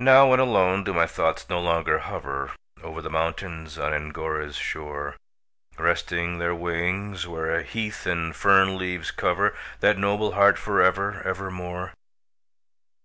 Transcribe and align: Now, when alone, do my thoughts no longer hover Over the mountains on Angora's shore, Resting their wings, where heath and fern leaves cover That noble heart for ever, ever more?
Now, 0.00 0.26
when 0.28 0.40
alone, 0.40 0.82
do 0.82 0.92
my 0.92 1.06
thoughts 1.06 1.48
no 1.48 1.60
longer 1.60 2.00
hover 2.00 2.50
Over 2.82 3.00
the 3.00 3.08
mountains 3.10 3.78
on 3.78 3.94
Angora's 3.94 4.56
shore, 4.56 5.14
Resting 5.78 6.38
their 6.38 6.52
wings, 6.52 7.28
where 7.28 7.62
heath 7.62 8.06
and 8.06 8.34
fern 8.34 8.76
leaves 8.76 9.12
cover 9.12 9.54
That 9.78 9.98
noble 9.98 10.32
heart 10.32 10.58
for 10.58 10.82
ever, 10.82 11.22
ever 11.24 11.52
more? 11.52 11.92